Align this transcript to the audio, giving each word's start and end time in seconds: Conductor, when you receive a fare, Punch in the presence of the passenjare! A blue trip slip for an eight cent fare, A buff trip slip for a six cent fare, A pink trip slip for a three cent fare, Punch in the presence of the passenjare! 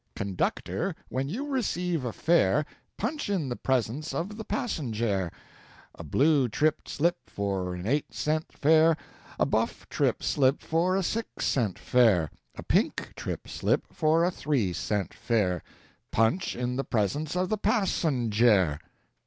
Conductor, 0.15 0.95
when 1.09 1.29
you 1.29 1.45
receive 1.45 2.05
a 2.05 2.11
fare, 2.11 2.65
Punch 2.97 3.29
in 3.29 3.49
the 3.49 3.55
presence 3.55 4.15
of 4.15 4.35
the 4.35 4.43
passenjare! 4.43 5.29
A 5.93 6.03
blue 6.03 6.49
trip 6.49 6.87
slip 6.87 7.29
for 7.29 7.75
an 7.75 7.85
eight 7.85 8.11
cent 8.11 8.51
fare, 8.51 8.97
A 9.39 9.45
buff 9.45 9.87
trip 9.89 10.23
slip 10.23 10.63
for 10.63 10.95
a 10.95 11.03
six 11.03 11.45
cent 11.45 11.77
fare, 11.77 12.31
A 12.55 12.63
pink 12.63 13.13
trip 13.15 13.47
slip 13.47 13.93
for 13.93 14.25
a 14.25 14.31
three 14.31 14.73
cent 14.73 15.13
fare, 15.13 15.61
Punch 16.09 16.55
in 16.55 16.77
the 16.77 16.83
presence 16.83 17.35
of 17.35 17.49
the 17.49 17.57
passenjare! 17.59 18.79